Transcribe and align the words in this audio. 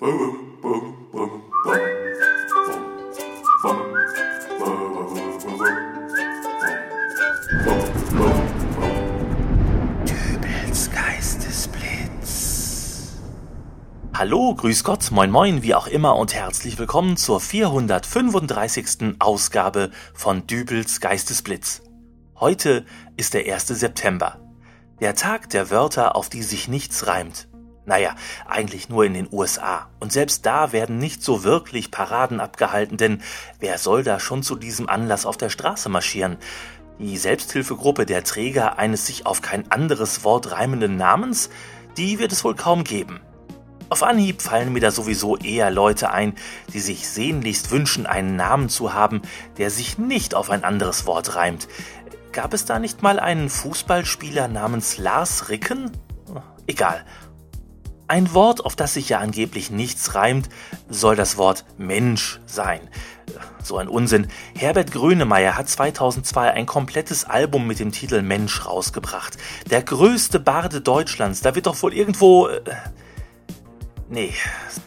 Hallo, 0.00 0.36
grüß 14.54 14.84
Gott, 14.84 15.10
moin 15.10 15.32
moin, 15.32 15.64
wie 15.64 15.74
auch 15.74 15.88
immer 15.88 16.14
und 16.14 16.32
herzlich 16.32 16.78
willkommen 16.78 17.16
zur 17.16 17.40
435. 17.40 19.16
Ausgabe 19.18 19.90
von 20.14 20.46
Dübels 20.46 21.00
Geistesblitz. 21.00 21.82
Heute 22.38 22.86
ist 23.16 23.34
der 23.34 23.52
1. 23.52 23.66
September. 23.66 24.38
Der 25.00 25.16
Tag 25.16 25.50
der 25.50 25.70
Wörter, 25.70 26.14
auf 26.14 26.28
die 26.28 26.44
sich 26.44 26.68
nichts 26.68 27.08
reimt. 27.08 27.47
Naja, 27.88 28.14
eigentlich 28.46 28.90
nur 28.90 29.06
in 29.06 29.14
den 29.14 29.28
USA. 29.32 29.88
Und 29.98 30.12
selbst 30.12 30.44
da 30.44 30.72
werden 30.72 30.98
nicht 30.98 31.22
so 31.22 31.42
wirklich 31.42 31.90
Paraden 31.90 32.38
abgehalten, 32.38 32.98
denn 32.98 33.22
wer 33.60 33.78
soll 33.78 34.02
da 34.02 34.20
schon 34.20 34.42
zu 34.42 34.56
diesem 34.56 34.90
Anlass 34.90 35.24
auf 35.24 35.38
der 35.38 35.48
Straße 35.48 35.88
marschieren? 35.88 36.36
Die 36.98 37.16
Selbsthilfegruppe 37.16 38.04
der 38.04 38.24
Träger 38.24 38.78
eines 38.78 39.06
sich 39.06 39.24
auf 39.24 39.40
kein 39.40 39.70
anderes 39.70 40.22
Wort 40.22 40.52
reimenden 40.52 40.98
Namens, 40.98 41.48
die 41.96 42.18
wird 42.18 42.30
es 42.30 42.44
wohl 42.44 42.54
kaum 42.54 42.84
geben. 42.84 43.20
Auf 43.88 44.02
Anhieb 44.02 44.42
fallen 44.42 44.74
mir 44.74 44.80
da 44.80 44.90
sowieso 44.90 45.38
eher 45.38 45.70
Leute 45.70 46.10
ein, 46.10 46.34
die 46.74 46.80
sich 46.80 47.08
sehnlichst 47.08 47.70
wünschen, 47.70 48.04
einen 48.04 48.36
Namen 48.36 48.68
zu 48.68 48.92
haben, 48.92 49.22
der 49.56 49.70
sich 49.70 49.96
nicht 49.96 50.34
auf 50.34 50.50
ein 50.50 50.62
anderes 50.62 51.06
Wort 51.06 51.36
reimt. 51.36 51.68
Gab 52.32 52.52
es 52.52 52.66
da 52.66 52.78
nicht 52.78 53.02
mal 53.02 53.18
einen 53.18 53.48
Fußballspieler 53.48 54.46
namens 54.46 54.98
Lars 54.98 55.48
Ricken? 55.48 55.90
Egal. 56.66 57.02
Ein 58.08 58.32
Wort, 58.32 58.64
auf 58.64 58.74
das 58.74 58.94
sich 58.94 59.10
ja 59.10 59.18
angeblich 59.18 59.70
nichts 59.70 60.14
reimt, 60.14 60.48
soll 60.88 61.14
das 61.14 61.36
Wort 61.36 61.66
Mensch 61.76 62.40
sein. 62.46 62.80
So 63.62 63.76
ein 63.76 63.86
Unsinn. 63.86 64.28
Herbert 64.54 64.92
Grönemeyer 64.92 65.58
hat 65.58 65.68
2002 65.68 66.52
ein 66.52 66.64
komplettes 66.64 67.24
Album 67.24 67.66
mit 67.66 67.80
dem 67.80 67.92
Titel 67.92 68.22
Mensch 68.22 68.64
rausgebracht. 68.64 69.36
Der 69.70 69.82
größte 69.82 70.40
Barde 70.40 70.80
Deutschlands. 70.80 71.42
Da 71.42 71.54
wird 71.54 71.66
doch 71.66 71.82
wohl 71.82 71.92
irgendwo... 71.92 72.48
Äh, 72.48 72.62
nee, 74.08 74.32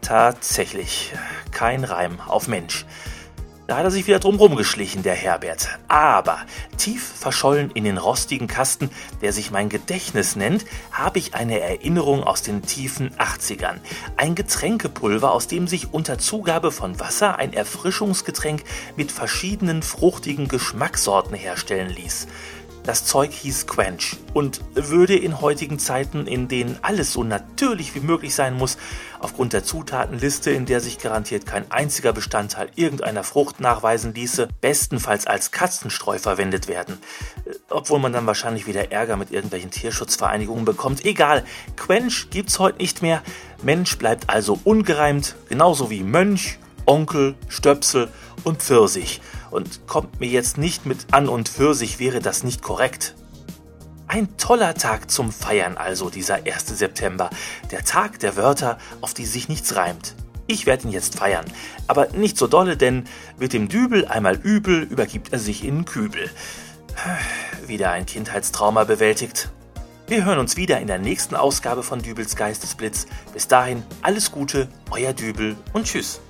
tatsächlich. 0.00 1.12
Kein 1.50 1.82
Reim 1.82 2.20
auf 2.20 2.46
Mensch. 2.46 2.86
Da 3.68 3.76
hat 3.76 3.84
er 3.84 3.90
sich 3.90 4.06
wieder 4.06 4.18
drum 4.18 4.36
rumgeschlichen, 4.36 5.02
der 5.02 5.12
Herbert. 5.12 5.78
Aber 5.88 6.38
tief 6.78 7.06
verschollen 7.06 7.70
in 7.72 7.84
den 7.84 7.98
rostigen 7.98 8.46
Kasten, 8.46 8.88
der 9.20 9.34
sich 9.34 9.50
mein 9.50 9.68
Gedächtnis 9.68 10.36
nennt, 10.36 10.64
habe 10.90 11.18
ich 11.18 11.34
eine 11.34 11.60
Erinnerung 11.60 12.24
aus 12.24 12.40
den 12.40 12.62
tiefen 12.62 13.10
80ern. 13.18 13.76
Ein 14.16 14.34
Getränkepulver, 14.34 15.32
aus 15.32 15.48
dem 15.48 15.68
sich 15.68 15.92
unter 15.92 16.16
Zugabe 16.16 16.72
von 16.72 16.98
Wasser 16.98 17.36
ein 17.36 17.52
Erfrischungsgetränk 17.52 18.64
mit 18.96 19.12
verschiedenen 19.12 19.82
fruchtigen 19.82 20.48
Geschmackssorten 20.48 21.36
herstellen 21.36 21.90
ließ. 21.90 22.26
Das 22.84 23.04
Zeug 23.04 23.32
hieß 23.32 23.66
Quench 23.66 24.16
und 24.32 24.60
würde 24.74 25.16
in 25.16 25.40
heutigen 25.40 25.78
Zeiten, 25.78 26.26
in 26.26 26.48
denen 26.48 26.78
alles 26.82 27.12
so 27.12 27.22
natürlich 27.22 27.94
wie 27.94 28.00
möglich 28.00 28.34
sein 28.34 28.54
muss, 28.54 28.78
aufgrund 29.20 29.52
der 29.52 29.64
Zutatenliste, 29.64 30.50
in 30.50 30.64
der 30.64 30.80
sich 30.80 30.98
garantiert 30.98 31.44
kein 31.44 31.70
einziger 31.70 32.12
Bestandteil 32.12 32.70
irgendeiner 32.76 33.24
Frucht 33.24 33.60
nachweisen 33.60 34.14
ließe, 34.14 34.48
bestenfalls 34.60 35.26
als 35.26 35.50
Katzenstreu 35.50 36.18
verwendet 36.18 36.68
werden. 36.68 36.98
Obwohl 37.68 37.98
man 37.98 38.12
dann 38.12 38.26
wahrscheinlich 38.26 38.66
wieder 38.66 38.90
Ärger 38.90 39.16
mit 39.16 39.30
irgendwelchen 39.30 39.70
Tierschutzvereinigungen 39.70 40.64
bekommt. 40.64 41.04
Egal, 41.04 41.44
Quench 41.76 42.30
gibt's 42.30 42.58
heute 42.58 42.78
nicht 42.78 43.02
mehr. 43.02 43.22
Mensch 43.62 43.98
bleibt 43.98 44.30
also 44.30 44.58
ungereimt, 44.64 45.34
genauso 45.48 45.90
wie 45.90 46.02
Mönch, 46.02 46.58
Onkel, 46.86 47.34
Stöpsel 47.48 48.08
und 48.44 48.62
Pfirsich 48.62 49.20
und 49.50 49.86
kommt 49.86 50.20
mir 50.20 50.28
jetzt 50.28 50.58
nicht 50.58 50.86
mit 50.86 51.12
an 51.12 51.28
und 51.28 51.48
für 51.48 51.74
sich 51.74 51.98
wäre 51.98 52.20
das 52.20 52.44
nicht 52.44 52.62
korrekt. 52.62 53.14
Ein 54.06 54.36
toller 54.38 54.74
Tag 54.74 55.10
zum 55.10 55.30
Feiern 55.30 55.76
also 55.76 56.08
dieser 56.08 56.46
1. 56.46 56.78
September, 56.78 57.28
der 57.70 57.84
Tag 57.84 58.18
der 58.20 58.36
Wörter, 58.36 58.78
auf 59.00 59.12
die 59.12 59.26
sich 59.26 59.48
nichts 59.48 59.76
reimt. 59.76 60.14
Ich 60.46 60.64
werde 60.64 60.84
ihn 60.84 60.92
jetzt 60.92 61.16
feiern, 61.16 61.44
aber 61.86 62.08
nicht 62.08 62.38
so 62.38 62.46
dolle, 62.46 62.78
denn 62.78 63.04
wird 63.36 63.52
dem 63.52 63.68
Dübel 63.68 64.06
einmal 64.06 64.36
übel, 64.36 64.82
übergibt 64.82 65.32
er 65.32 65.38
sich 65.38 65.62
in 65.62 65.84
Kübel. 65.84 66.30
Wieder 67.66 67.90
ein 67.90 68.06
Kindheitstrauma 68.06 68.84
bewältigt. 68.84 69.50
Wir 70.06 70.24
hören 70.24 70.38
uns 70.38 70.56
wieder 70.56 70.80
in 70.80 70.86
der 70.86 70.98
nächsten 70.98 71.34
Ausgabe 71.36 71.82
von 71.82 72.00
Dübels 72.00 72.34
Geistesblitz. 72.34 73.06
Bis 73.34 73.46
dahin 73.46 73.82
alles 74.00 74.32
Gute, 74.32 74.68
euer 74.90 75.12
Dübel 75.12 75.54
und 75.74 75.84
tschüss. 75.84 76.22